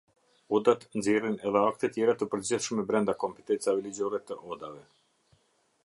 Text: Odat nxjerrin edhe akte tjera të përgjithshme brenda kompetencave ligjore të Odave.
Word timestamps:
Odat 0.59 0.85
nxjerrin 0.99 1.37
edhe 1.49 1.61
akte 1.73 1.89
tjera 1.99 2.15
të 2.21 2.29
përgjithshme 2.33 2.87
brenda 2.91 3.15
kompetencave 3.25 3.85
ligjore 3.89 4.23
të 4.31 4.41
Odave. 4.57 4.85